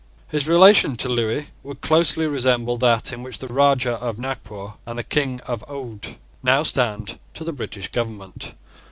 His 0.29 0.47
relation 0.49 0.95
to 0.95 1.09
Lewis 1.09 1.45
would 1.61 1.81
closely 1.81 2.25
resemble 2.25 2.75
that 2.77 3.13
in 3.13 3.21
which 3.21 3.37
the 3.37 3.45
Rajah 3.45 4.01
of 4.01 4.17
Nagpore 4.17 4.77
and 4.83 4.97
the 4.97 5.03
King 5.03 5.39
of 5.41 5.63
Oude 5.69 6.15
now 6.41 6.63
stand 6.63 7.19
to 7.35 7.43
the 7.43 7.53
British 7.53 7.89
Government. 7.89 8.55